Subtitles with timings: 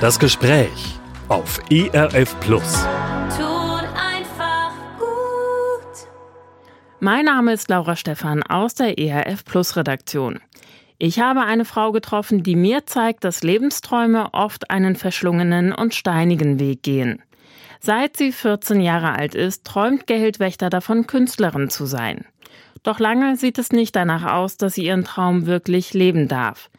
[0.00, 2.86] Das Gespräch auf ERF Plus.
[3.36, 6.06] Tut einfach gut.
[7.00, 10.38] Mein Name ist Laura Stephan aus der ERF Plus Redaktion.
[10.98, 16.60] Ich habe eine Frau getroffen, die mir zeigt, dass Lebensträume oft einen verschlungenen und steinigen
[16.60, 17.20] Weg gehen.
[17.80, 22.24] Seit sie 14 Jahre alt ist, träumt Geldwächter davon, Künstlerin zu sein.
[22.84, 26.70] Doch lange sieht es nicht danach aus, dass sie ihren Traum wirklich leben darf.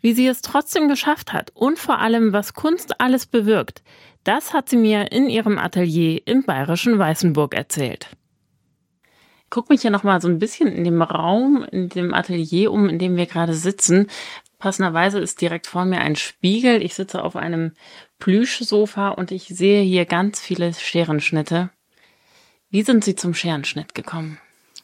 [0.00, 3.82] Wie sie es trotzdem geschafft hat und vor allem, was Kunst alles bewirkt,
[4.24, 8.08] das hat sie mir in ihrem Atelier im bayerischen Weißenburg erzählt.
[9.44, 12.88] Ich guck mich hier nochmal so ein bisschen in dem Raum, in dem Atelier um,
[12.88, 14.06] in dem wir gerade sitzen.
[14.58, 16.82] Passenderweise ist direkt vor mir ein Spiegel.
[16.82, 17.72] Ich sitze auf einem
[18.18, 21.70] Plüschsofa und ich sehe hier ganz viele Scherenschnitte.
[22.70, 24.38] Wie sind Sie zum Scherenschnitt gekommen?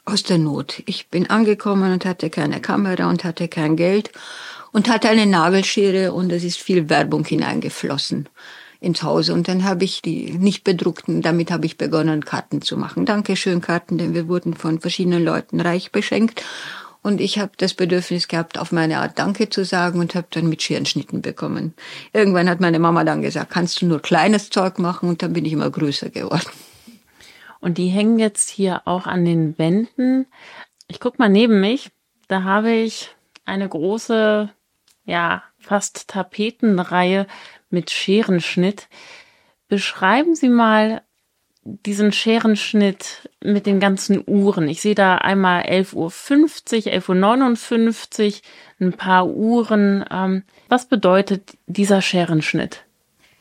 [0.05, 0.83] Aus der Not.
[0.87, 4.11] Ich bin angekommen und hatte keine Kamera und hatte kein Geld
[4.77, 8.29] und hatte eine Nagelschere und es ist viel Werbung hineingeflossen
[8.79, 9.31] ins Haus.
[9.31, 13.07] Und dann habe ich die nicht bedruckten, damit habe ich begonnen, Karten zu machen.
[13.07, 16.45] Dankeschön Karten, denn wir wurden von verschiedenen Leuten reich beschenkt.
[17.01, 20.47] Und ich habe das Bedürfnis gehabt, auf meine Art Danke zu sagen und habe dann
[20.47, 21.73] mit Scherenschnitten bekommen.
[22.13, 25.09] Irgendwann hat meine Mama dann gesagt, kannst du nur kleines Zeug machen?
[25.09, 26.51] Und dann bin ich immer größer geworden.
[27.61, 30.27] Und die hängen jetzt hier auch an den Wänden.
[30.87, 31.89] Ich guck mal neben mich.
[32.29, 33.17] Da habe ich
[33.47, 34.51] eine große,
[35.07, 37.27] ja, fast Tapetenreihe
[37.71, 38.89] mit Scherenschnitt.
[39.69, 41.03] Beschreiben Sie mal
[41.63, 44.69] diesen Scherenschnitt mit den ganzen Uhren.
[44.69, 48.41] Ich sehe da einmal 11.50 Uhr, 11.59 Uhr,
[48.81, 50.05] ein paar Uhren.
[50.11, 52.86] Ähm, was bedeutet dieser Scherenschnitt?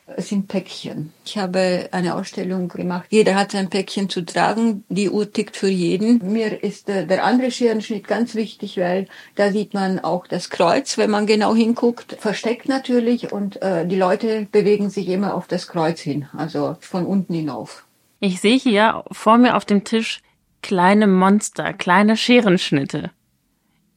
[0.08, 1.12] Es sind Päckchen.
[1.24, 3.06] Ich habe eine Ausstellung gemacht.
[3.10, 4.84] Jeder hat sein Päckchen zu tragen.
[4.88, 6.32] Die Uhr tickt für jeden.
[6.32, 10.96] Mir ist der, der andere Scherenschnitt ganz wichtig, weil da sieht man auch das Kreuz,
[10.96, 12.16] wenn man genau hinguckt.
[12.20, 17.04] Versteckt natürlich und äh, die Leute bewegen sich immer auf das Kreuz hin, also von
[17.04, 17.84] unten hinauf.
[18.20, 20.22] Ich sehe hier vor mir auf dem Tisch
[20.62, 23.10] kleine Monster, kleine Scherenschnitte.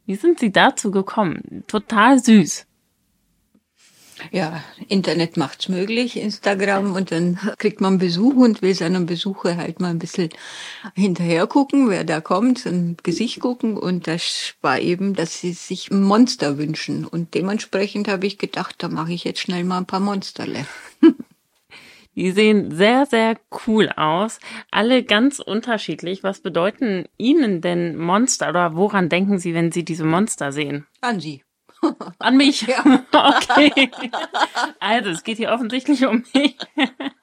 [0.08, 1.64] Wie sind Sie dazu gekommen?
[1.68, 2.66] Total süß.
[4.32, 9.80] Ja, Internet macht's möglich, Instagram, und dann kriegt man Besuch und will seinem Besucher halt
[9.80, 10.30] mal ein bisschen
[10.96, 13.78] hinterher gucken, wer da kommt, ein Gesicht gucken.
[13.78, 17.06] Und das war eben, dass sie sich ein Monster wünschen.
[17.06, 20.66] Und dementsprechend habe ich gedacht, da mache ich jetzt schnell mal ein paar Monsterle.
[22.16, 24.40] Die sehen sehr, sehr cool aus.
[24.72, 26.22] Alle ganz unterschiedlich.
[26.22, 30.86] Was bedeuten Ihnen denn Monster oder woran denken Sie, wenn Sie diese Monster sehen?
[31.00, 31.44] An Sie.
[32.20, 32.62] An mich.
[32.64, 32.84] Ja.
[33.12, 33.92] Okay.
[34.80, 36.56] Also, es geht hier offensichtlich um mich.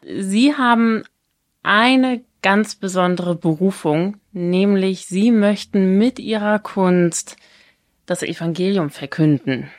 [0.21, 1.05] Sie haben
[1.63, 7.37] eine ganz besondere Berufung, nämlich Sie möchten mit Ihrer Kunst
[8.05, 9.71] das Evangelium verkünden.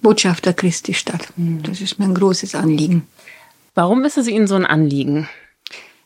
[0.00, 1.28] Botschafter Christi Stadt.
[1.36, 3.06] Das ist mir ein großes Anliegen.
[3.74, 5.28] Warum ist es Ihnen so ein Anliegen?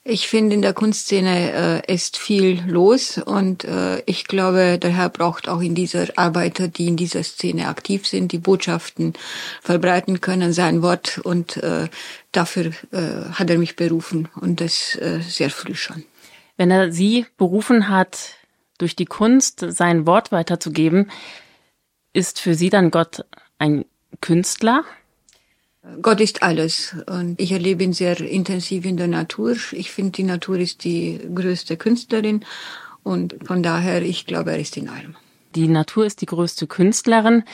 [0.05, 5.09] Ich finde, in der Kunstszene äh, ist viel los und äh, ich glaube, der Herr
[5.09, 9.13] braucht auch in dieser Arbeiter, die in dieser Szene aktiv sind, die Botschaften
[9.61, 11.89] verbreiten können, sein Wort und äh,
[12.33, 16.03] dafür äh, hat er mich berufen und das äh, sehr früh schon.
[16.57, 18.35] Wenn er Sie berufen hat,
[18.79, 21.13] durch die Kunst sein Wort weiterzugeben,
[22.13, 23.25] ist für Sie dann Gott
[23.59, 23.85] ein
[24.21, 24.85] Künstler?
[26.01, 29.57] Gott ist alles und ich erlebe ihn sehr intensiv in der Natur.
[29.73, 32.45] Ich finde, die Natur ist die größte Künstlerin
[33.03, 35.17] und von daher, ich glaube, er ist in allem.
[35.55, 37.45] Die Natur ist die größte Künstlerin.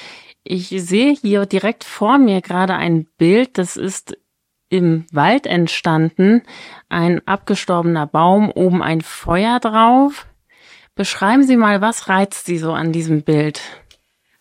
[0.45, 4.17] Ich sehe hier direkt vor mir gerade ein Bild, das ist
[4.71, 6.43] im Wald entstanden.
[6.89, 10.27] Ein abgestorbener Baum, oben ein Feuer drauf.
[10.95, 13.61] Beschreiben Sie mal, was reizt Sie so an diesem Bild?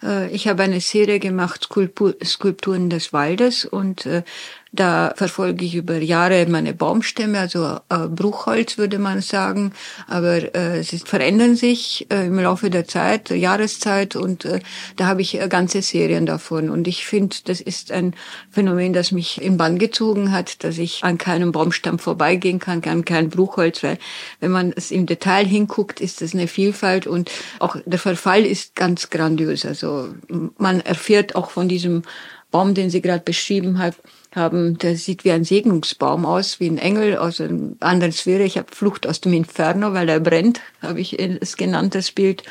[0.04, 4.24] Äh, Ich habe eine Serie gemacht, Skulptur, Skulpturen des Waldes, und äh,
[4.72, 9.74] da verfolge ich über Jahre meine Baumstämme, also äh, Bruchholz würde man sagen,
[10.08, 14.60] aber äh, sie verändern sich äh, im Laufe der Zeit, der Jahreszeit, und äh,
[14.96, 16.70] da habe ich äh, ganze Serien davon.
[16.70, 18.14] Und ich finde, das ist ein
[18.52, 23.06] Phänomen, das mich in Bann gezogen hat, dass ich an keinem Baumstamm vorbeigehen kann, an
[23.06, 23.98] kein Bruchholz, weil
[24.40, 28.76] wenn man es im Detail hinguckt, ist es eine Vielfalt und auch der Verfall ist
[28.76, 29.66] ganz grandios.
[29.66, 30.10] Also
[30.58, 32.04] man erfährt auch von diesem
[32.52, 33.96] Baum, den Sie gerade beschrieben hat,
[34.34, 38.44] haben, der sieht wie ein Segnungsbaum aus, wie ein Engel aus einer anderen Sphäre.
[38.44, 42.44] Ich habe Flucht aus dem Inferno, weil er brennt, habe ich es genannt, das Bild.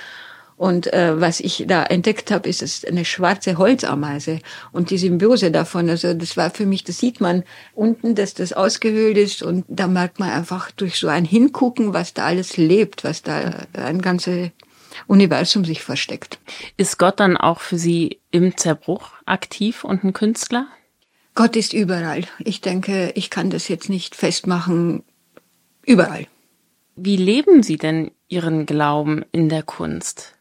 [0.57, 4.41] Und äh, was ich da entdeckt habe, ist es eine schwarze Holzameise
[4.73, 5.91] und die Symbiose davon.
[5.91, 7.45] Also das war für mich, das sieht man
[7.75, 12.15] unten, dass das ausgehöhlt ist und da merkt man einfach durch so ein Hingucken, was
[12.15, 14.51] da alles lebt, was da ein ganzes
[15.07, 16.39] Universum sich versteckt.
[16.77, 20.67] Ist Gott dann auch für Sie im Zerbruch aktiv und ein Künstler?
[21.35, 22.25] Gott ist überall.
[22.39, 25.03] Ich denke, ich kann das jetzt nicht festmachen.
[25.85, 26.27] Überall.
[26.97, 30.35] Wie leben Sie denn Ihren Glauben in der Kunst?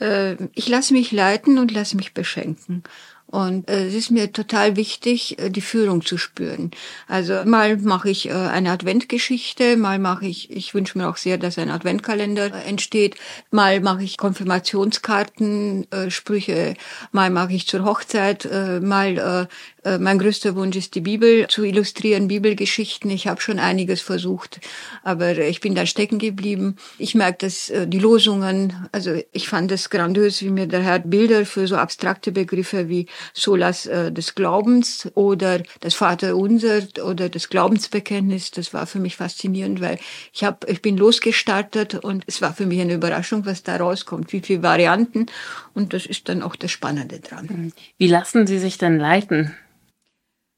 [0.00, 2.84] Äh, ich lasse mich leiten und lasse mich beschenken.
[3.30, 6.72] Und äh, es ist mir total wichtig, äh, die Führung zu spüren.
[7.06, 11.38] Also mal mache ich äh, eine Adventgeschichte, mal mache ich, ich wünsche mir auch sehr,
[11.38, 13.14] dass ein Adventkalender äh, entsteht,
[13.52, 16.74] mal mache ich Konfirmationskarten, äh, Sprüche,
[17.12, 19.48] mal mache ich zur Hochzeit, äh, mal
[19.84, 23.10] äh, äh, mein größter Wunsch ist, die Bibel zu illustrieren, Bibelgeschichten.
[23.10, 24.60] Ich habe schon einiges versucht,
[25.02, 26.76] aber ich bin da stecken geblieben.
[26.98, 30.98] Ich merke, dass äh, die Losungen, also ich fand es grandios, wie mir der Herr
[30.98, 37.48] Bilder für so abstrakte Begriffe wie Solas äh, des Glaubens oder das Vaterunser oder das
[37.48, 39.98] Glaubensbekenntnis, das war für mich faszinierend, weil
[40.32, 44.32] ich habe, ich bin losgestartet und es war für mich eine Überraschung, was da rauskommt,
[44.32, 45.26] wie viele Varianten
[45.74, 47.72] und das ist dann auch das Spannende dran.
[47.98, 49.54] Wie lassen Sie sich denn leiten?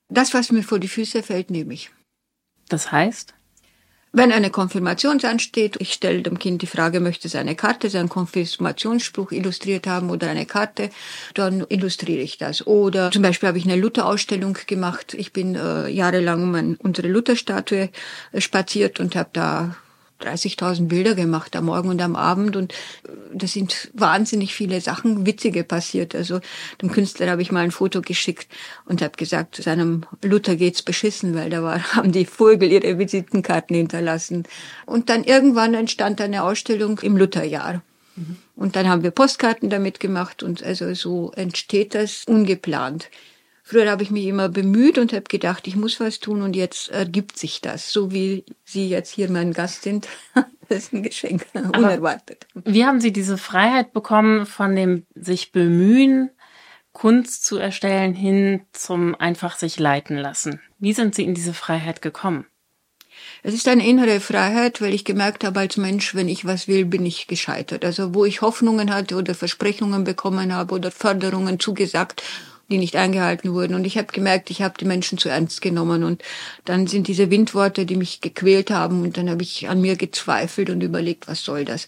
[0.08, 1.90] Das, was mir vor die Füße fällt, nehme ich.
[2.68, 3.34] Das heißt?
[4.14, 8.10] Wenn eine Konfirmation ansteht, ich stelle dem Kind die Frage, möchte es eine Karte, seinen
[8.10, 10.90] Konfirmationsspruch illustriert haben oder eine Karte,
[11.32, 12.66] dann illustriere ich das.
[12.66, 15.14] Oder zum Beispiel habe ich eine Luther-Ausstellung gemacht.
[15.14, 17.88] Ich bin äh, jahrelang um unsere Luther-Statue
[18.36, 19.76] spaziert und habe da
[20.22, 25.26] 30.000 Bilder gemacht am Morgen und am Abend und äh, das sind wahnsinnig viele Sachen,
[25.26, 26.14] witzige passiert.
[26.14, 26.40] Also
[26.80, 28.48] dem Künstler habe ich mal ein Foto geschickt
[28.84, 33.76] und habe gesagt, seinem Luther geht's beschissen, weil da war, haben die Vögel ihre Visitenkarten
[33.76, 34.44] hinterlassen.
[34.86, 37.82] Und dann irgendwann entstand eine Ausstellung im Lutherjahr.
[38.56, 43.08] Und dann haben wir Postkarten damit gemacht und also so entsteht das ungeplant.
[43.62, 46.90] Früher habe ich mich immer bemüht und habe gedacht, ich muss was tun und jetzt
[46.90, 50.08] ergibt sich das, so wie Sie jetzt hier mein Gast sind.
[50.68, 52.46] Das ist ein Geschenk, unerwartet.
[52.54, 56.30] Wie haben Sie diese Freiheit bekommen von dem sich bemühen,
[56.92, 60.62] Kunst zu erstellen, hin zum einfach sich leiten lassen?
[60.78, 62.46] Wie sind Sie in diese Freiheit gekommen?
[63.42, 66.86] Es ist eine innere Freiheit, weil ich gemerkt habe als Mensch, wenn ich was will,
[66.86, 67.84] bin ich gescheitert.
[67.84, 72.22] Also wo ich Hoffnungen hatte oder Versprechungen bekommen habe oder Förderungen zugesagt
[72.72, 73.74] die nicht eingehalten wurden.
[73.74, 76.02] Und ich habe gemerkt, ich habe die Menschen zu ernst genommen.
[76.02, 76.22] Und
[76.64, 79.02] dann sind diese Windworte, die mich gequält haben.
[79.02, 81.86] Und dann habe ich an mir gezweifelt und überlegt, was soll das?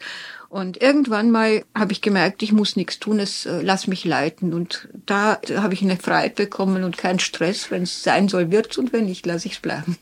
[0.48, 4.54] Und irgendwann mal habe ich gemerkt, ich muss nichts tun, es äh, lass mich leiten.
[4.54, 7.72] Und da habe ich eine Freiheit bekommen und keinen Stress.
[7.72, 9.96] Wenn es sein soll, wird's und wenn nicht, lasse ich es bleiben.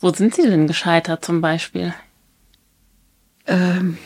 [0.00, 1.94] Wo sind Sie denn gescheitert zum Beispiel?
[3.46, 3.98] Ähm,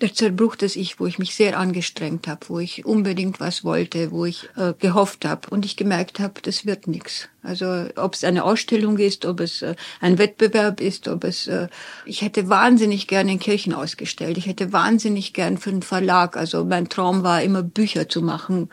[0.00, 4.10] der Zerbruch des Ich, wo ich mich sehr angestrengt habe, wo ich unbedingt was wollte,
[4.10, 7.28] wo ich äh, gehofft habe und ich gemerkt habe, das wird nichts.
[7.42, 11.68] Also ob es eine Ausstellung ist, ob es äh, ein Wettbewerb ist, ob es äh,
[12.04, 14.38] ich hätte wahnsinnig gerne in Kirchen ausgestellt.
[14.38, 16.36] Ich hätte wahnsinnig gern für einen Verlag.
[16.36, 18.70] Also mein Traum war immer Bücher zu machen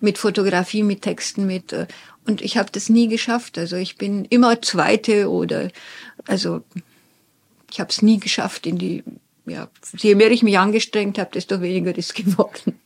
[0.00, 1.86] mit Fotografie, mit Texten, mit äh,
[2.26, 3.56] und ich habe das nie geschafft.
[3.56, 5.70] Also ich bin immer Zweite oder
[6.26, 6.62] also
[7.70, 9.04] ich habe es nie geschafft in die
[9.46, 12.78] ja, je mehr ich mich angestrengt habe, desto weniger ist geworden.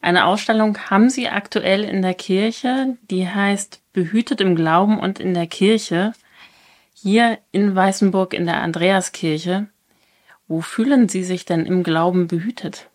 [0.00, 5.34] Eine Ausstellung haben Sie aktuell in der Kirche, die heißt Behütet im Glauben und in
[5.34, 6.12] der Kirche,
[6.94, 9.68] hier in Weißenburg in der Andreaskirche.
[10.48, 12.88] Wo fühlen Sie sich denn im Glauben behütet?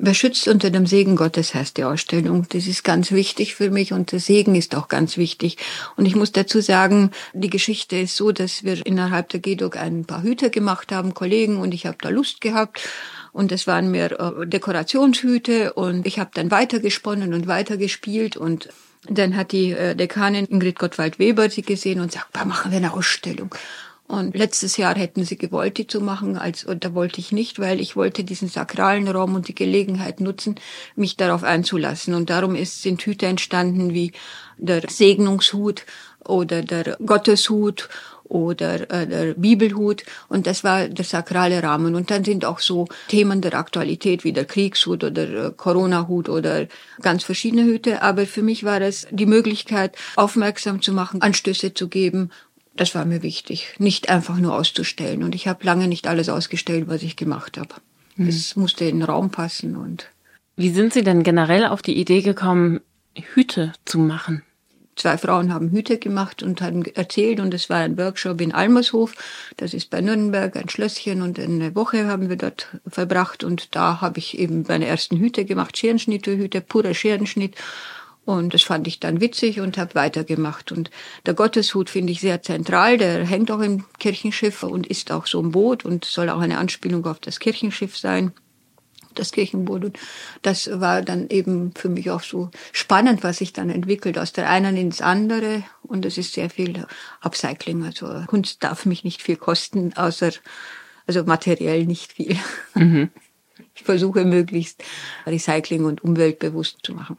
[0.00, 2.46] Beschützt unter dem Segen Gottes heißt die Ausstellung.
[2.50, 5.56] Das ist ganz wichtig für mich und der Segen ist auch ganz wichtig.
[5.96, 10.04] Und ich muss dazu sagen, die Geschichte ist so, dass wir innerhalb der GEDOG ein
[10.04, 12.88] paar Hüte gemacht haben, Kollegen, und ich habe da Lust gehabt.
[13.32, 18.68] Und es waren mir äh, Dekorationshüte und ich habe dann weitergesponnen und weitergespielt und
[19.08, 23.52] dann hat die äh, Dekanin Ingrid Gottwald-Weber sie gesehen und sagt, machen wir eine Ausstellung.
[24.08, 27.58] Und letztes Jahr hätten sie gewollt, die zu machen, als, und da wollte ich nicht,
[27.58, 30.54] weil ich wollte diesen sakralen Raum und die Gelegenheit nutzen,
[30.96, 32.14] mich darauf einzulassen.
[32.14, 34.12] Und darum ist, sind Hüte entstanden wie
[34.56, 35.84] der Segnungshut
[36.24, 37.90] oder der Gotteshut
[38.24, 40.04] oder äh, der Bibelhut.
[40.28, 41.94] Und das war der sakrale Rahmen.
[41.94, 46.66] Und dann sind auch so Themen der Aktualität wie der Kriegshut oder äh, Corona-Hut oder
[47.02, 51.88] ganz verschiedene Hüte, aber für mich war es die Möglichkeit aufmerksam zu machen, Anstöße zu
[51.88, 52.30] geben
[52.80, 55.22] das war mir wichtig, nicht einfach nur auszustellen.
[55.22, 57.74] Und ich habe lange nicht alles ausgestellt, was ich gemacht habe.
[58.16, 58.28] Mhm.
[58.28, 60.08] Es musste in den Raum passen und.
[60.56, 62.80] Wie sind Sie denn generell auf die Idee gekommen,
[63.34, 64.42] Hüte zu machen?
[64.96, 69.14] Zwei Frauen haben Hüte gemacht und haben erzählt und es war ein Workshop in Almershof.
[69.56, 74.00] Das ist bei Nürnberg ein Schlösschen und eine Woche haben wir dort verbracht und da
[74.00, 77.54] habe ich eben meine ersten Hüte gemacht, Scherenschnittehüte, purer Scherenschnitt
[78.28, 80.70] und das fand ich dann witzig und habe weitergemacht.
[80.70, 80.90] Und
[81.24, 82.98] der Gotteshut finde ich sehr zentral.
[82.98, 86.58] Der hängt auch im Kirchenschiff und ist auch so ein Boot und soll auch eine
[86.58, 88.32] Anspielung auf das Kirchenschiff sein.
[89.14, 89.82] das Kirchenboot.
[89.82, 89.98] Und
[90.42, 94.50] das war dann eben für mich auch so spannend, was sich dann entwickelt aus der
[94.50, 95.64] einen ins andere.
[95.82, 96.86] Und es ist sehr viel
[97.22, 97.82] Upcycling.
[97.82, 100.32] Also Kunst darf mich nicht viel kosten, außer
[101.06, 102.36] also materiell nicht viel.
[102.74, 103.08] Mhm.
[103.74, 104.84] Ich versuche möglichst
[105.24, 107.16] Recycling und umweltbewusst zu machen.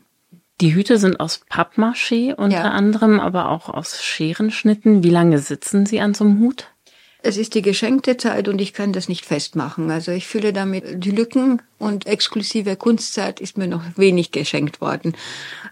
[0.62, 2.72] Die Hüte sind aus Pappmaché unter ja.
[2.72, 5.04] anderem, aber auch aus Scherenschnitten.
[5.04, 6.68] Wie lange sitzen Sie an so einem Hut?
[7.22, 9.92] Es ist die geschenkte Zeit und ich kann das nicht festmachen.
[9.92, 15.14] Also ich fülle damit die Lücken und exklusive Kunstzeit ist mir noch wenig geschenkt worden.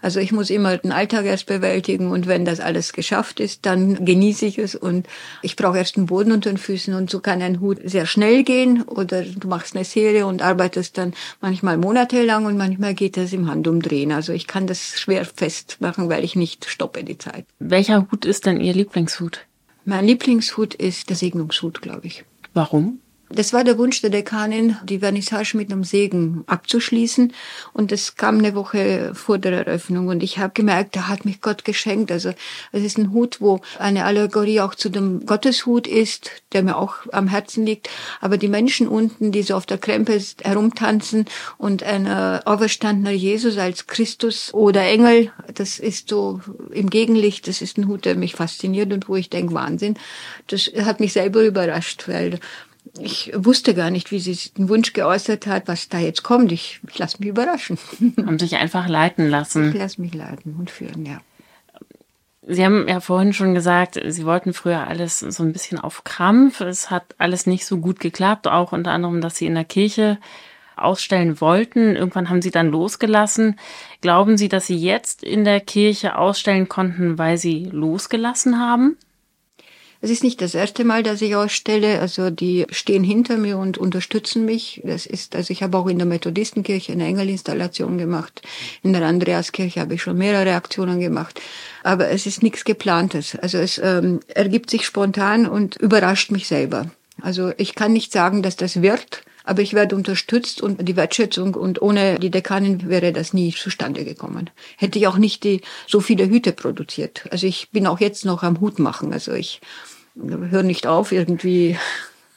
[0.02, 4.04] Also ich muss immer den Alltag erst bewältigen und wenn das alles geschafft ist, dann
[4.04, 5.06] genieße ich es und
[5.40, 8.42] ich brauche erst den Boden unter den Füßen und so kann ein Hut sehr schnell
[8.42, 13.32] gehen oder du machst eine Serie und arbeitest dann manchmal monatelang und manchmal geht das
[13.32, 14.12] im Handumdrehen.
[14.12, 17.46] Also ich kann das schwer festmachen, weil ich nicht stoppe die Zeit.
[17.58, 19.47] Welcher Hut ist denn Ihr Lieblingshut?
[19.88, 22.26] Mein Lieblingshut ist der Segnungshut, glaube ich.
[22.52, 23.00] Warum?
[23.30, 27.34] Das war der Wunsch der Dekanin, die Vernissage mit einem Segen abzuschließen.
[27.74, 30.08] Und das kam eine Woche vor der Eröffnung.
[30.08, 32.10] Und ich habe gemerkt, da hat mich Gott geschenkt.
[32.10, 32.32] Also
[32.72, 36.94] es ist ein Hut, wo eine Allegorie auch zu dem Gotteshut ist, der mir auch
[37.12, 37.90] am Herzen liegt.
[38.20, 41.26] Aber die Menschen unten, die so auf der Krempe herumtanzen
[41.58, 46.40] und ein äh, auferstandener Jesus als Christus oder Engel, das ist so
[46.72, 47.46] im Gegenlicht.
[47.46, 49.96] Das ist ein Hut, der mich fasziniert und wo ich denke, Wahnsinn.
[50.46, 52.40] Das hat mich selber überrascht, weil
[52.98, 56.52] ich wusste gar nicht, wie sie den Wunsch geäußert hat, was da jetzt kommt.
[56.52, 57.78] Ich, ich lasse mich überraschen.
[58.16, 59.70] Haben sich einfach leiten lassen.
[59.70, 61.20] Ich lasse mich leiten und führen, ja.
[62.50, 66.62] Sie haben ja vorhin schon gesagt, Sie wollten früher alles so ein bisschen auf Krampf.
[66.62, 70.18] Es hat alles nicht so gut geklappt, auch unter anderem, dass Sie in der Kirche
[70.74, 71.94] ausstellen wollten.
[71.94, 73.58] Irgendwann haben Sie dann losgelassen.
[74.00, 78.96] Glauben Sie, dass Sie jetzt in der Kirche ausstellen konnten, weil Sie losgelassen haben?
[80.00, 82.00] Es ist nicht das erste Mal, dass ich ausstelle.
[82.00, 84.80] Also die stehen hinter mir und unterstützen mich.
[84.84, 88.42] Das ist, also ich habe auch in der Methodistenkirche eine Engelinstallation gemacht.
[88.82, 91.40] In der Andreaskirche habe ich schon mehrere Aktionen gemacht.
[91.82, 93.36] Aber es ist nichts Geplantes.
[93.36, 96.86] Also es ähm, ergibt sich spontan und überrascht mich selber.
[97.20, 101.54] Also ich kann nicht sagen, dass das wird, aber ich werde unterstützt und die Wertschätzung
[101.54, 104.50] und ohne die Dekanin wäre das nie zustande gekommen.
[104.76, 107.24] Hätte ich auch nicht die, so viele Hüte produziert.
[107.30, 109.12] Also ich bin auch jetzt noch am Hut machen.
[109.12, 109.60] Also ich
[110.20, 111.78] höre nicht auf irgendwie,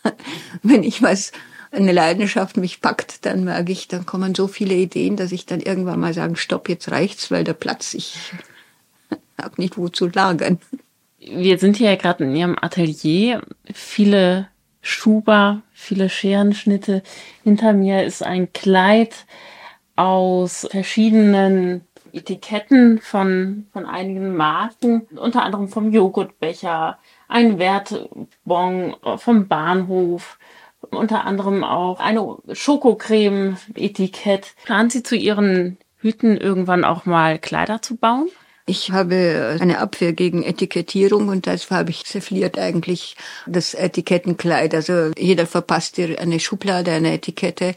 [0.63, 1.31] wenn ich was
[1.71, 5.61] eine Leidenschaft mich packt, dann merke ich, dann kommen so viele Ideen, dass ich dann
[5.61, 8.33] irgendwann mal sagen, stopp, jetzt reicht's, weil der Platz, ich
[9.41, 10.59] habe nicht wo zu lagern.
[11.19, 13.41] Wir sind hier ja gerade in Ihrem Atelier.
[13.73, 14.47] Viele
[14.81, 17.03] Schuber, viele Scherenschnitte.
[17.43, 19.25] Hinter mir ist ein Kleid
[19.95, 26.97] aus verschiedenen Etiketten von, von einigen Marken, unter anderem vom Joghurtbecher,
[27.31, 30.38] ein Wertbon vom Bahnhof,
[30.89, 34.55] unter anderem auch eine Schokocreme-Etikett.
[34.65, 38.27] Plant sie zu ihren Hüten irgendwann auch mal Kleider zu bauen?
[38.65, 43.15] Ich habe eine Abwehr gegen Etikettierung und deshalb habe ich zerfliert eigentlich
[43.47, 44.75] das Etikettenkleid.
[44.75, 47.75] Also jeder verpasst dir eine Schublade, eine Etikette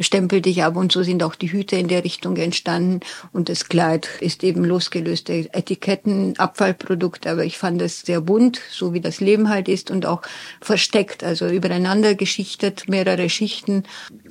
[0.00, 3.00] stempel dich ab und so sind auch die Hüte in der Richtung entstanden.
[3.32, 8.92] Und das Kleid ist eben losgelöste Etiketten, Abfallprodukt, aber ich fand es sehr bunt, so
[8.92, 10.22] wie das Leben halt ist und auch
[10.60, 13.84] versteckt, also übereinander geschichtet, mehrere Schichten.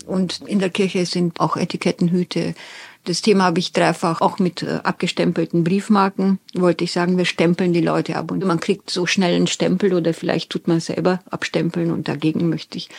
[0.06, 2.56] Und in der Kirche sind auch Etikettenhüte
[3.08, 6.40] das Thema habe ich dreifach auch mit äh, abgestempelten Briefmarken.
[6.54, 9.94] Wollte ich sagen, wir stempeln die Leute ab und man kriegt so schnell einen Stempel
[9.94, 12.90] oder vielleicht tut man selber abstempeln und dagegen möchte ich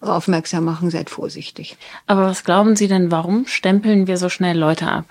[0.00, 1.76] aufmerksam machen, seid vorsichtig.
[2.06, 5.06] Aber was glauben Sie denn, warum stempeln wir so schnell Leute ab?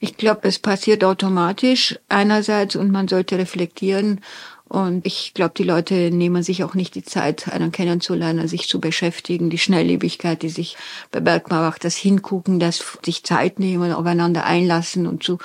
[0.00, 4.20] Ich glaube, es passiert automatisch einerseits und man sollte reflektieren
[4.68, 8.80] und ich glaube, die Leute nehmen sich auch nicht die Zeit, einen kennenzulernen, sich zu
[8.80, 9.48] beschäftigen.
[9.48, 10.76] Die Schnelllebigkeit, die sich
[11.12, 15.38] bei Bergmann macht, das Hingucken, das sich Zeit nehmen, aufeinander einlassen und so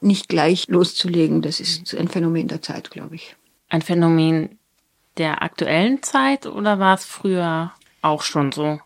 [0.00, 3.34] nicht gleich loszulegen, das ist ein Phänomen der Zeit, glaube ich.
[3.68, 4.58] Ein Phänomen
[5.16, 8.80] der aktuellen Zeit oder war es früher auch schon so?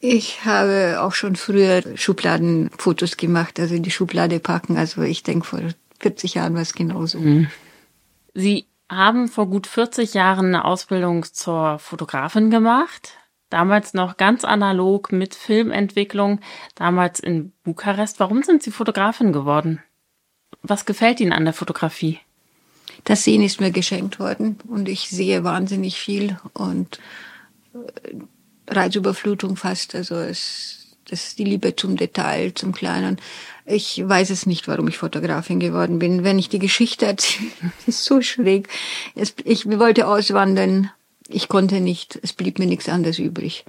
[0.00, 4.76] Ich habe auch schon früher Schubladenfotos gemacht, also in die Schublade packen.
[4.76, 5.60] Also ich denke, vor
[6.00, 7.20] 40 Jahren war es genauso.
[7.20, 7.46] Mhm.
[8.34, 13.12] Sie haben vor gut 40 Jahren eine Ausbildung zur Fotografin gemacht.
[13.50, 16.40] Damals noch ganz analog mit Filmentwicklung,
[16.74, 18.18] damals in Bukarest.
[18.18, 19.82] Warum sind Sie Fotografin geworden?
[20.62, 22.18] Was gefällt Ihnen an der Fotografie?
[23.04, 26.98] Das Sehen ist mir geschenkt worden und ich sehe wahnsinnig viel und
[27.74, 28.16] äh,
[28.68, 29.94] Reizüberflutung fast.
[29.94, 33.18] Also es, das ist die Liebe zum Detail, zum Kleinen.
[33.64, 36.24] Ich weiß es nicht, warum ich Fotografin geworden bin.
[36.24, 37.50] Wenn ich die Geschichte erzähle,
[37.86, 38.68] ist so schräg.
[39.44, 40.90] Ich wollte auswandern
[41.28, 43.64] ich konnte nicht, es blieb mir nichts anderes übrig.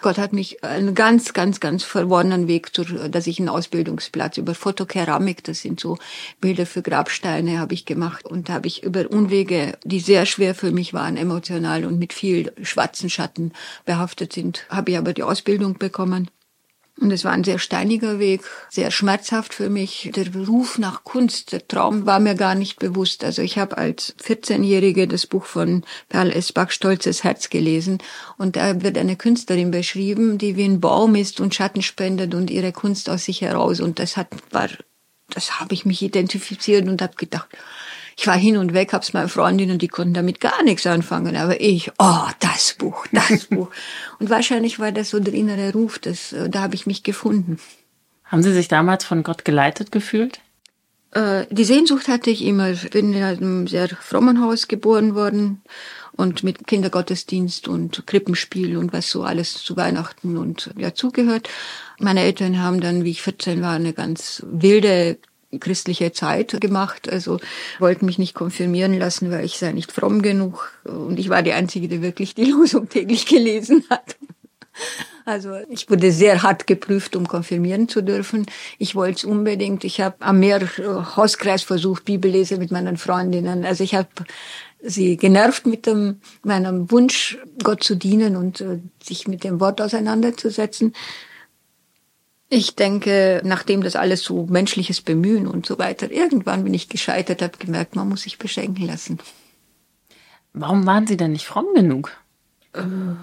[0.00, 4.54] Gott hat mich einen ganz, ganz, ganz verworrenen Weg, zur, dass ich einen Ausbildungsplatz über
[4.54, 5.98] Fotokeramik, das sind so
[6.40, 10.72] Bilder für Grabsteine, habe ich gemacht und habe ich über Unwege, die sehr schwer für
[10.72, 13.52] mich waren, emotional und mit viel schwarzen Schatten
[13.84, 16.30] behaftet sind, habe ich aber die Ausbildung bekommen.
[17.02, 20.10] Und es war ein sehr steiniger Weg, sehr schmerzhaft für mich.
[20.14, 23.24] Der Beruf nach Kunst, der Traum war mir gar nicht bewusst.
[23.24, 26.52] Also ich habe als 14-Jährige das Buch von Perl S.
[26.52, 27.98] Bach Stolzes Herz gelesen
[28.38, 32.50] und da wird eine Künstlerin beschrieben, die wie ein Baum ist und Schatten spendet und
[32.50, 33.80] ihre Kunst aus sich heraus.
[33.80, 34.68] Und das hat war,
[35.28, 37.48] das habe ich mich identifiziert und habe gedacht,
[38.16, 41.36] ich war hin und weg, hab's meinen Freundinnen, die konnten damit gar nichts anfangen.
[41.36, 43.68] Aber ich, oh, das Buch, das Buch.
[44.18, 47.58] Und wahrscheinlich war das so der innere Ruf, das, äh, da habe ich mich gefunden.
[48.24, 50.40] Haben Sie sich damals von Gott geleitet gefühlt?
[51.12, 52.70] Äh, die Sehnsucht hatte ich immer.
[52.70, 55.62] Ich bin in einem sehr frommen Haus geboren worden
[56.12, 61.48] und mit Kindergottesdienst und Krippenspiel und was so alles zu Weihnachten und ja zugehört.
[61.98, 65.18] Meine Eltern haben dann, wie ich 14 war, eine ganz wilde
[65.60, 67.38] christliche Zeit gemacht, also
[67.78, 71.52] wollten mich nicht konfirmieren lassen, weil ich sei nicht fromm genug und ich war die
[71.52, 74.16] Einzige, die wirklich die Losung täglich gelesen hat.
[75.24, 78.46] Also ich wurde sehr hart geprüft, um konfirmieren zu dürfen.
[78.78, 79.84] Ich wollte es unbedingt.
[79.84, 80.82] Ich habe am Meer äh,
[81.16, 83.64] Hauskreis versucht, Bibellese mit meinen Freundinnen.
[83.64, 84.08] Also ich habe
[84.82, 89.80] sie genervt mit dem, meinem Wunsch, Gott zu dienen und äh, sich mit dem Wort
[89.80, 90.94] auseinanderzusetzen.
[92.54, 97.40] Ich denke, nachdem das alles so menschliches Bemühen und so weiter, irgendwann bin ich gescheitert,
[97.40, 99.18] habe gemerkt, man muss sich beschenken lassen.
[100.52, 102.12] Warum waren Sie denn nicht fromm genug?
[102.74, 103.16] Ähm,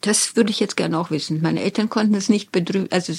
[0.00, 1.40] das würde ich jetzt gerne auch wissen.
[1.42, 2.88] Meine Eltern konnten es nicht bedrüben.
[2.90, 3.12] Also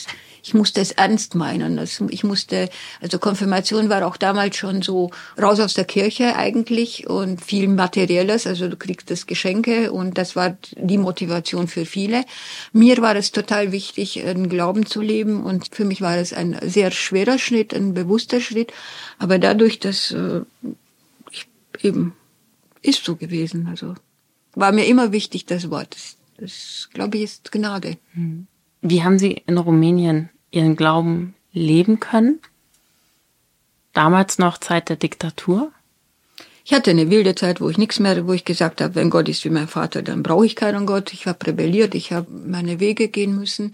[0.44, 1.80] ich musste es ernst meinen.
[2.10, 2.70] Ich musste,
[3.02, 8.48] also Konfirmation war auch damals schon so raus aus der Kirche eigentlich und viel Materielles.
[8.48, 12.26] Also du kriegst das Geschenke und das war die Motivation für viele.
[12.74, 16.58] Mir war es total wichtig, einen Glauben zu leben und für mich war es ein
[16.64, 18.74] sehr schwerer Schritt, ein bewusster Schritt.
[19.20, 20.42] Aber dadurch, dass äh,
[21.30, 21.48] ich
[21.84, 22.14] eben
[22.82, 23.68] ist so gewesen.
[23.70, 23.96] Also
[24.56, 25.96] war mir immer wichtig das Wort.
[26.42, 27.98] Das, glaube ich, ist Gnade.
[28.14, 28.48] Hm.
[28.82, 32.40] Wie haben Sie in Rumänien Ihren Glauben leben können?
[33.94, 35.72] Damals noch Zeit der Diktatur?
[36.66, 39.30] Ich hatte eine wilde Zeit, wo ich nichts mehr, wo ich gesagt habe, wenn Gott
[39.30, 41.14] ist wie mein Vater, dann brauche ich keinen Gott.
[41.14, 43.74] Ich habe rebelliert, ich habe meine Wege gehen müssen.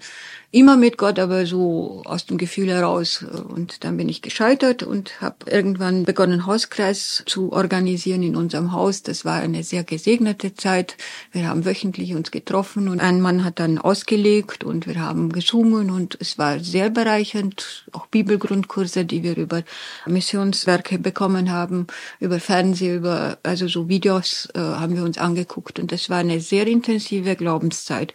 [0.58, 3.24] Immer mit Gott, aber so aus dem Gefühl heraus.
[3.48, 9.04] Und dann bin ich gescheitert und habe irgendwann begonnen, Hauskreis zu organisieren in unserem Haus.
[9.04, 10.98] Das war eine sehr gesegnete Zeit.
[11.32, 15.91] Wir haben wöchentlich uns getroffen und ein Mann hat dann ausgelegt und wir haben gesungen
[15.91, 17.86] und es war sehr bereichernd.
[17.91, 19.62] Auch Bibelgrundkurse, die wir über
[20.08, 21.86] Missionswerke bekommen haben,
[22.20, 26.39] über Fernsehen, über also so Videos äh, haben wir uns angeguckt und das war eine
[26.39, 28.12] sehr intensive Glaubenszeit.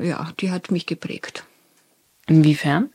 [0.00, 1.44] Ja, die hat mich geprägt.
[2.26, 2.90] Inwiefern?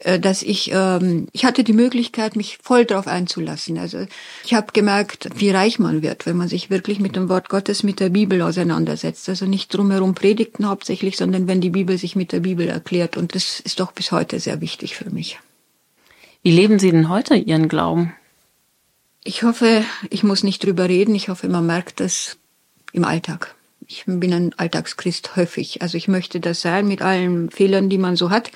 [0.00, 3.78] Äh, dass ich ähm, ich hatte die Möglichkeit mich voll darauf einzulassen.
[3.78, 4.06] Also
[4.44, 7.82] ich habe gemerkt wie reich man wird wenn man sich wirklich mit dem Wort Gottes
[7.82, 9.28] mit der Bibel auseinandersetzt.
[9.28, 13.16] Also nicht drumherum predigten hauptsächlich sondern wenn die Bibel sich mit der Bibel erklärt.
[13.16, 15.38] Und das ist doch bis heute sehr wichtig für mich.
[16.42, 18.14] Wie leben Sie denn heute Ihren Glauben?
[19.22, 21.14] Ich hoffe ich muss nicht drüber reden.
[21.14, 22.38] Ich hoffe man merkt das
[22.92, 23.54] im Alltag
[23.90, 25.82] ich bin ein Alltagschrist häufig.
[25.82, 28.52] Also ich möchte das sein mit allen Fehlern, die man so hat.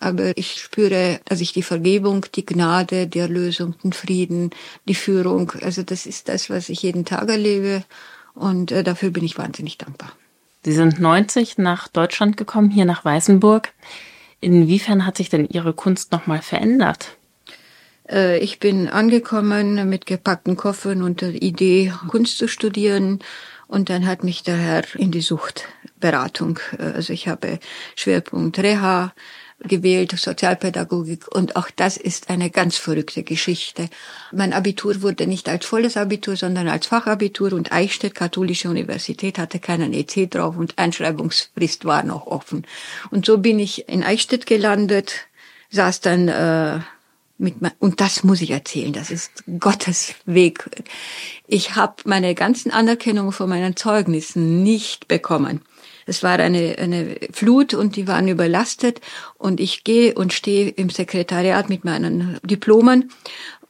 [0.00, 4.50] Aber ich spüre, dass ich die Vergebung, die Gnade, die Erlösung, den Frieden,
[4.88, 7.84] die Führung, also das ist das, was ich jeden Tag erlebe.
[8.34, 10.12] Und äh, dafür bin ich wahnsinnig dankbar.
[10.64, 13.72] Sie sind 90 nach Deutschland gekommen, hier nach Weißenburg.
[14.40, 17.16] Inwiefern hat sich denn Ihre Kunst nochmal verändert?
[18.08, 23.20] Äh, ich bin angekommen mit gepackten Koffern und der Idee, Kunst zu studieren
[23.70, 27.60] und dann hat mich der Herr in die Suchtberatung, äh, also ich habe
[27.94, 29.14] Schwerpunkt Reha
[29.62, 33.88] gewählt, Sozialpädagogik und auch das ist eine ganz verrückte Geschichte.
[34.32, 39.60] Mein Abitur wurde nicht als volles Abitur, sondern als Fachabitur und Eichstätt Katholische Universität hatte
[39.60, 42.66] keinen EC drauf und Einschreibungsfrist war noch offen.
[43.10, 45.26] Und so bin ich in Eichstätt gelandet,
[45.70, 46.80] saß dann äh,
[47.40, 50.70] mit und das muss ich erzählen, das ist Gottes Weg.
[51.46, 55.62] Ich habe meine ganzen Anerkennungen von meinen Zeugnissen nicht bekommen.
[56.06, 59.00] Es war eine, eine Flut und die waren überlastet
[59.38, 63.10] und ich gehe und stehe im Sekretariat mit meinen Diplomen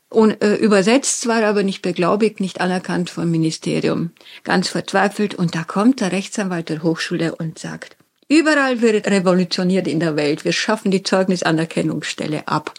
[0.08, 4.10] und äh, übersetzt zwar, aber nicht beglaubigt, nicht anerkannt vom Ministerium.
[4.42, 7.96] Ganz verzweifelt und da kommt der Rechtsanwalt der Hochschule und sagt,
[8.30, 12.72] überall wird revolutioniert in der Welt, wir schaffen die Zeugnisanerkennungsstelle ab.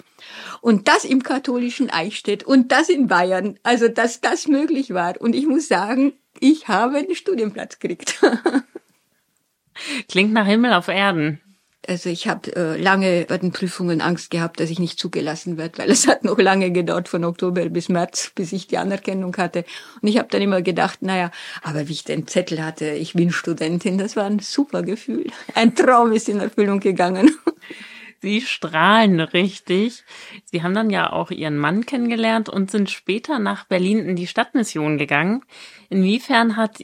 [0.61, 3.59] Und das im katholischen Eichstätt und das in Bayern.
[3.63, 5.19] Also, dass das möglich war.
[5.19, 8.21] Und ich muss sagen, ich habe einen Studienplatz gekriegt.
[10.07, 11.41] Klingt nach Himmel auf Erden.
[11.91, 15.77] Also ich habe äh, lange bei den Prüfungen Angst gehabt, dass ich nicht zugelassen werde,
[15.77, 19.65] weil es hat noch lange gedauert von Oktober bis März, bis ich die Anerkennung hatte.
[20.01, 23.34] Und ich habe dann immer gedacht, naja, aber wie ich den Zettel hatte, ich bin
[23.34, 25.27] Studentin, das war ein super Gefühl.
[25.54, 27.36] Ein Traum ist in Erfüllung gegangen.
[28.21, 30.06] Sie strahlen richtig.
[30.45, 34.27] Sie haben dann ja auch Ihren Mann kennengelernt und sind später nach Berlin in die
[34.27, 35.43] Stadtmission gegangen.
[35.89, 36.80] Inwiefern hat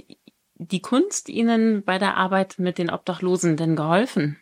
[0.56, 4.38] die Kunst Ihnen bei der Arbeit mit den Obdachlosen denn geholfen?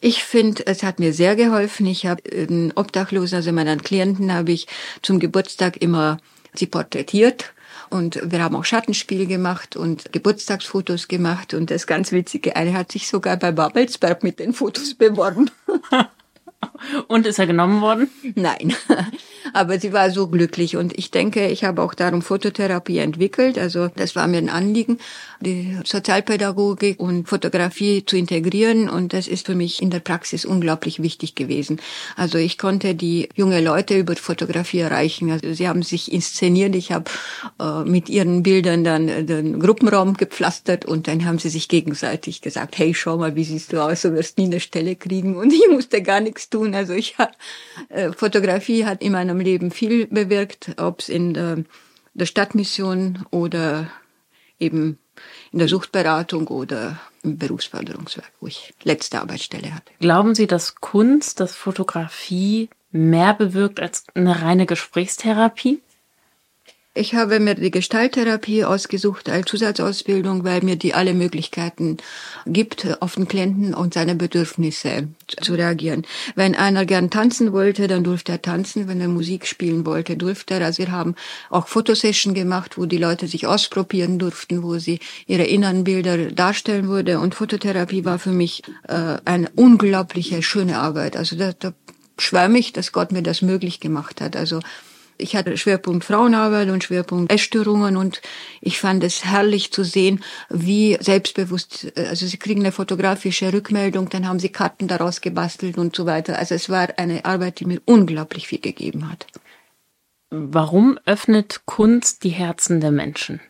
[0.00, 1.86] Ich finde, es hat mir sehr geholfen.
[1.86, 4.66] Ich habe einen Obdachlosen, also meinen Klienten, habe ich
[5.02, 6.18] zum Geburtstag immer
[6.54, 7.52] sie porträtiert.
[7.88, 11.54] Und wir haben auch Schattenspiel gemacht und Geburtstagsfotos gemacht.
[11.54, 15.50] Und das ganz Witzige, eine hat sich sogar bei Babelsberg mit den Fotos beworben.
[17.08, 18.10] Und ist er genommen worden?
[18.34, 18.74] Nein,
[19.52, 23.58] aber sie war so glücklich und ich denke, ich habe auch darum Fototherapie entwickelt.
[23.58, 24.98] Also das war mir ein Anliegen,
[25.40, 31.02] die Sozialpädagogik und Fotografie zu integrieren und das ist für mich in der Praxis unglaublich
[31.02, 31.80] wichtig gewesen.
[32.16, 35.30] Also ich konnte die junge Leute über Fotografie erreichen.
[35.30, 36.74] Also sie haben sich inszeniert.
[36.74, 37.10] Ich habe
[37.60, 42.78] äh, mit ihren Bildern dann den Gruppenraum gepflastert und dann haben sie sich gegenseitig gesagt,
[42.78, 45.68] hey, schau mal, wie siehst du aus, du wirst nie eine Stelle kriegen und ich
[45.70, 46.74] musste gar nichts tun.
[46.74, 47.16] Also ich
[47.88, 51.64] äh, Fotografie hat in meinem Leben viel bewirkt, ob es in der,
[52.14, 53.90] der Stadtmission oder
[54.58, 54.98] eben
[55.52, 59.92] in der Suchtberatung oder im Berufsförderungswerk, wo ich letzte Arbeitsstelle hatte.
[60.00, 65.80] Glauben Sie, dass Kunst, dass Fotografie mehr bewirkt als eine reine Gesprächstherapie?
[66.98, 71.98] Ich habe mir die Gestalttherapie ausgesucht als Zusatzausbildung, weil mir die alle Möglichkeiten
[72.46, 75.08] gibt, auf den Klienten und seine Bedürfnisse
[75.42, 76.06] zu reagieren.
[76.36, 78.88] Wenn einer gern tanzen wollte, dann durfte er tanzen.
[78.88, 80.64] Wenn er Musik spielen wollte, durfte er.
[80.64, 81.16] Also wir haben
[81.50, 86.88] auch Fotosession gemacht, wo die Leute sich ausprobieren durften, wo sie ihre inneren Bilder darstellen
[86.88, 87.20] wurde.
[87.20, 91.18] Und Fototherapie war für mich äh, eine unglaubliche schöne Arbeit.
[91.18, 91.74] Also da, da
[92.16, 94.34] schwärme ich, dass Gott mir das möglich gemacht hat.
[94.34, 94.60] Also
[95.18, 98.20] ich hatte Schwerpunkt Frauenarbeit und Schwerpunkt Essstörungen und
[98.60, 104.28] ich fand es herrlich zu sehen, wie selbstbewusst, also sie kriegen eine fotografische Rückmeldung, dann
[104.28, 106.38] haben sie Karten daraus gebastelt und so weiter.
[106.38, 109.26] Also es war eine Arbeit, die mir unglaublich viel gegeben hat.
[110.30, 113.40] Warum öffnet Kunst die Herzen der Menschen?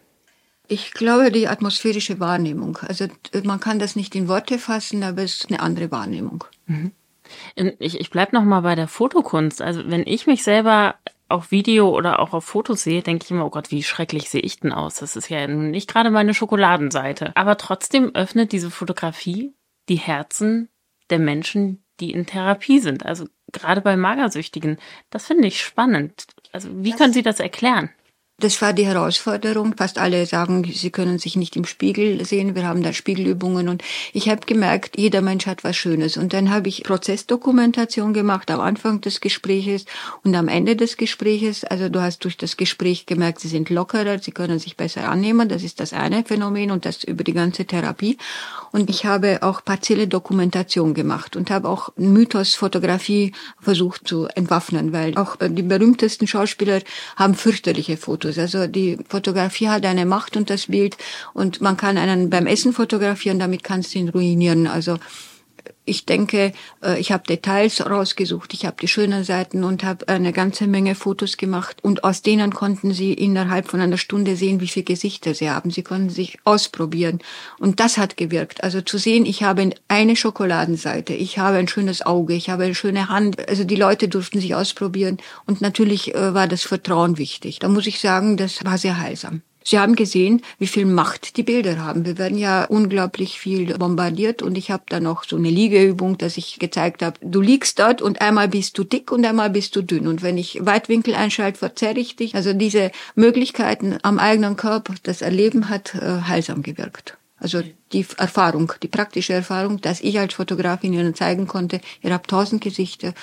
[0.68, 2.78] Ich glaube, die atmosphärische Wahrnehmung.
[2.86, 3.06] Also
[3.44, 6.44] man kann das nicht in Worte fassen, aber es ist eine andere Wahrnehmung.
[6.66, 6.92] Mhm.
[7.78, 9.62] Ich, ich bleib noch mal bei der Fotokunst.
[9.62, 10.96] Also wenn ich mich selber
[11.28, 14.40] auf Video oder auch auf Fotos sehe, denke ich immer, oh Gott, wie schrecklich sehe
[14.40, 14.96] ich denn aus?
[14.96, 17.32] Das ist ja nicht gerade meine Schokoladenseite.
[17.34, 19.54] Aber trotzdem öffnet diese Fotografie
[19.88, 20.68] die Herzen
[21.10, 23.04] der Menschen, die in Therapie sind.
[23.04, 24.78] Also gerade bei Magersüchtigen.
[25.10, 26.26] Das finde ich spannend.
[26.52, 27.90] Also wie das können Sie das erklären?
[28.38, 29.74] Das war die Herausforderung.
[29.78, 32.54] Fast alle sagen, sie können sich nicht im Spiegel sehen.
[32.54, 36.18] Wir haben da Spiegelübungen und ich habe gemerkt, jeder Mensch hat was Schönes.
[36.18, 39.86] Und dann habe ich Prozessdokumentation gemacht am Anfang des Gespräches
[40.22, 41.64] und am Ende des Gespräches.
[41.64, 45.48] Also du hast durch das Gespräch gemerkt, sie sind lockerer, sie können sich besser annehmen.
[45.48, 48.18] Das ist das eine Phänomen und das über die ganze Therapie.
[48.70, 54.92] Und ich habe auch partielle Dokumentation gemacht und habe auch Mythos Fotografie versucht zu entwaffnen,
[54.92, 56.82] weil auch die berühmtesten Schauspieler
[57.16, 58.38] haben fürchterliche Fotos Fotos.
[58.38, 60.96] Also die Fotografie hat eine Macht und das Bild
[61.32, 64.66] und man kann einen beim Essen fotografieren, damit kannst du ihn ruinieren.
[64.66, 64.98] Also
[65.84, 66.52] ich denke,
[66.82, 70.94] äh, ich habe Details rausgesucht, ich habe die schönen Seiten und habe eine ganze Menge
[70.94, 75.34] Fotos gemacht und aus denen konnten sie innerhalb von einer Stunde sehen, wie viele Gesichter
[75.34, 75.70] sie haben.
[75.70, 77.20] Sie konnten sich ausprobieren
[77.58, 78.64] und das hat gewirkt.
[78.64, 82.74] Also zu sehen, ich habe eine Schokoladenseite, ich habe ein schönes Auge, ich habe eine
[82.74, 83.48] schöne Hand.
[83.48, 87.58] Also die Leute durften sich ausprobieren und natürlich äh, war das Vertrauen wichtig.
[87.58, 89.42] Da muss ich sagen, das war sehr heilsam.
[89.68, 92.06] Sie haben gesehen, wie viel Macht die Bilder haben.
[92.06, 96.36] Wir werden ja unglaublich viel bombardiert und ich habe da noch so eine Liegeübung, dass
[96.36, 99.82] ich gezeigt habe, du liegst dort und einmal bist du dick und einmal bist du
[99.82, 100.06] dünn.
[100.06, 102.36] Und wenn ich Weitwinkel einschalte, verzerre ich dich.
[102.36, 107.18] Also diese Möglichkeiten am eigenen Körper, das Erleben hat äh, heilsam gewirkt.
[107.38, 107.60] Also
[107.92, 112.62] die Erfahrung, die praktische Erfahrung, dass ich als Fotografin Ihnen zeigen konnte, ihr habt tausend
[112.62, 113.14] Gesichter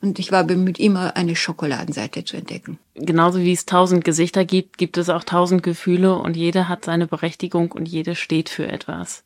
[0.00, 2.78] und ich war bemüht, immer eine Schokoladenseite zu entdecken.
[2.94, 7.06] Genauso wie es tausend Gesichter gibt, gibt es auch tausend Gefühle und jede hat seine
[7.06, 9.24] Berechtigung und jede steht für etwas.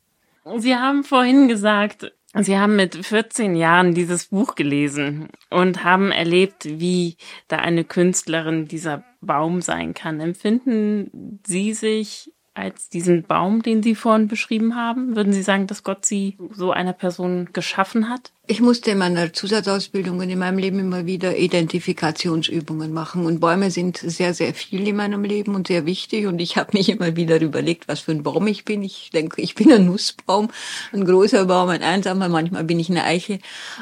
[0.57, 6.65] Sie haben vorhin gesagt, Sie haben mit 14 Jahren dieses Buch gelesen und haben erlebt,
[6.65, 7.15] wie
[7.47, 10.19] da eine Künstlerin dieser Baum sein kann.
[10.19, 15.15] Empfinden Sie sich als diesen Baum, den Sie vorhin beschrieben haben?
[15.15, 18.33] Würden Sie sagen, dass Gott Sie so einer Person geschaffen hat?
[18.47, 23.25] Ich musste in meiner Zusatzausbildung und in meinem Leben immer wieder Identifikationsübungen machen.
[23.25, 26.27] Und Bäume sind sehr, sehr viel in meinem Leben und sehr wichtig.
[26.27, 28.83] Und ich habe mich immer wieder überlegt, was für ein Baum ich bin.
[28.83, 30.51] Ich denke, ich bin ein Nussbaum,
[30.93, 32.29] ein großer Baum, ein einsamer.
[32.29, 33.39] Manchmal bin ich eine Eiche.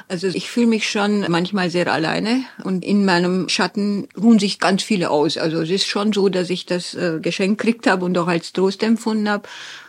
[0.08, 2.44] Also ich fühle mich schon manchmal sehr alleine.
[2.64, 5.38] Und in meinem Schatten ruhen sich ganz viele aus.
[5.38, 8.54] Also es ist schon so, dass ich das äh, Geschenk gekriegt habe und auch als
[8.54, 9.44] Trost empfunden habe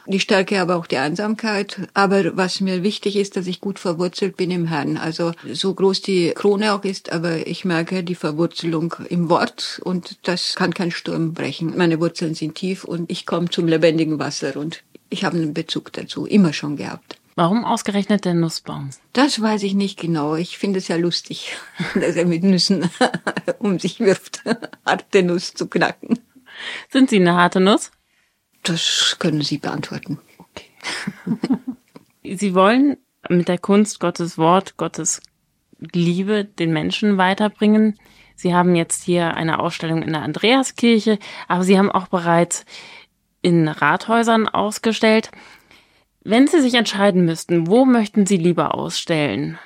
[0.07, 1.89] die Stärke, aber auch die Einsamkeit.
[1.95, 4.97] Aber was mir wichtig ist, dass ich gut verwurzelt bin im Herrn.
[4.97, 10.19] Also so groß die Krone auch ist, aber ich merke die Verwurzelung im Wort und
[10.23, 11.77] das kann kein Sturm brechen.
[11.77, 15.93] Meine Wurzeln sind tief und ich komme zum lebendigen Wasser und ich habe einen Bezug
[15.93, 17.17] dazu, immer schon gehabt.
[17.37, 18.91] Warum ausgerechnet der Nussbaum?
[19.13, 20.37] Das weiß ich nicht genau.
[20.37, 21.57] Ich finde es ja lustig,
[21.95, 22.89] dass er mit Nüssen
[23.59, 24.43] um sich wirft,
[24.87, 26.21] harte Nuss zu knacken.
[26.91, 27.91] Sind Sie eine harte Nuss?
[28.65, 30.19] Das können Sie beantworten.
[30.39, 30.71] Okay.
[32.37, 32.97] Sie wollen
[33.29, 35.23] mit der Kunst Gottes Wort, Gottes
[35.93, 37.99] Liebe den Menschen weiterbringen.
[38.37, 42.65] Sie haben jetzt hier eine Ausstellung in der Andreaskirche, aber Sie haben auch bereits
[43.43, 45.31] in Rathäusern ausgestellt.
[46.23, 49.59] Wenn Sie sich entscheiden müssten, wo möchten Sie lieber ausstellen?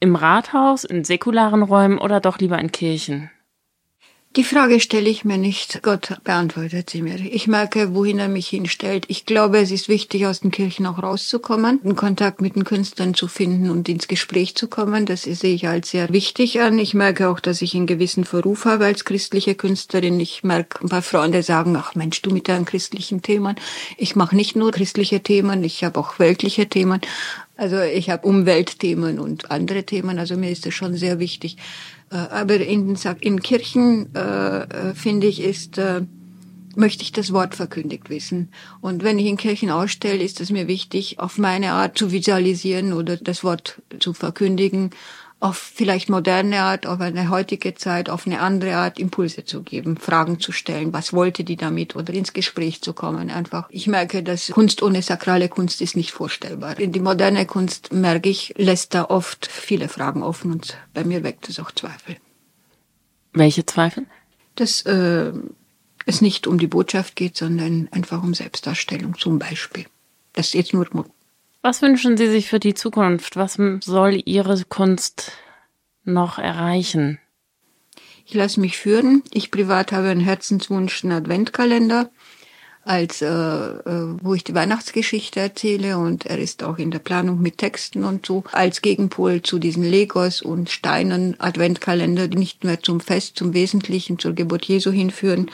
[0.00, 3.30] Im Rathaus, in säkularen Räumen oder doch lieber in Kirchen?
[4.34, 5.82] Die Frage stelle ich mir nicht.
[5.82, 7.16] Gott beantwortet sie mir.
[7.20, 9.04] Ich merke, wohin er mich hinstellt.
[9.08, 13.12] Ich glaube, es ist wichtig, aus den Kirchen auch rauszukommen, einen Kontakt mit den Künstlern
[13.12, 15.04] zu finden und ins Gespräch zu kommen.
[15.04, 16.78] Das sehe ich als sehr wichtig an.
[16.78, 20.18] Ich merke auch, dass ich einen gewissen Verruf habe als christliche Künstlerin.
[20.18, 23.56] Ich merke, ein paar Freunde sagen, ach Mensch, du mit deinen christlichen Themen.
[23.98, 27.02] Ich mache nicht nur christliche Themen, ich habe auch weltliche Themen.
[27.58, 30.18] Also ich habe Umweltthemen und andere Themen.
[30.18, 31.58] Also mir ist das schon sehr wichtig.
[32.12, 36.02] Äh, aber in, in Kirchen, äh, äh, finde ich, ist, äh,
[36.76, 38.50] möchte ich das Wort verkündigt wissen.
[38.80, 42.92] Und wenn ich in Kirchen ausstelle, ist es mir wichtig, auf meine Art zu visualisieren
[42.92, 44.90] oder das Wort zu verkündigen
[45.42, 49.96] auf vielleicht moderne Art, auf eine heutige Zeit, auf eine andere Art Impulse zu geben,
[49.96, 53.28] Fragen zu stellen, was wollte die damit oder ins Gespräch zu kommen.
[53.28, 56.76] Einfach, ich merke, dass Kunst ohne sakrale Kunst ist nicht vorstellbar.
[56.76, 61.48] Die moderne Kunst merke ich, lässt da oft viele Fragen offen und bei mir weckt
[61.48, 62.16] es auch Zweifel.
[63.32, 64.06] Welche Zweifel?
[64.54, 65.32] Dass äh,
[66.06, 69.86] es nicht um die Botschaft geht, sondern einfach um Selbstdarstellung zum Beispiel.
[70.34, 70.86] Das ist jetzt nur
[71.62, 73.36] was wünschen Sie sich für die Zukunft?
[73.36, 75.32] Was soll Ihre Kunst
[76.04, 77.18] noch erreichen?
[78.26, 79.22] Ich lasse mich führen.
[79.32, 82.10] Ich privat habe einen Herzenswunsch, einen Adventkalender,
[82.84, 87.40] als äh, äh, wo ich die Weihnachtsgeschichte erzähle und er ist auch in der Planung
[87.40, 92.82] mit Texten und so als Gegenpol zu diesen Legos und Steinen Adventkalender, die nicht mehr
[92.82, 95.48] zum Fest, zum Wesentlichen, zur Geburt Jesu hinführen.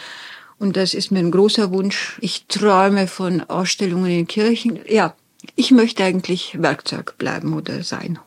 [0.59, 2.19] Und das ist mir ein großer Wunsch.
[2.23, 4.81] Ich träume von Ausstellungen in Kirchen.
[4.89, 5.15] Ja,
[5.57, 8.19] ich möchte eigentlich Werkzeug bleiben oder sein.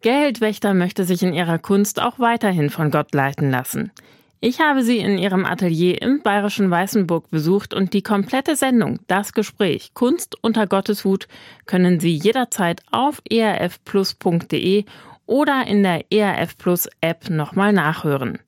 [0.00, 3.92] Geldwächter möchte sich in ihrer Kunst auch weiterhin von Gott leiten lassen.
[4.40, 9.34] Ich habe sie in ihrem Atelier im bayerischen Weißenburg besucht und die komplette Sendung, das
[9.34, 11.28] Gespräch Kunst unter Gottes Hut,
[11.64, 14.84] können Sie jederzeit auf erfplus.de
[15.26, 18.40] oder in der ERF Plus App nochmal nachhören.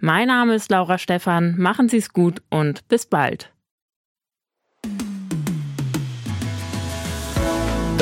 [0.00, 3.52] Mein Name ist Laura Stephan, machen Sie es gut und bis bald.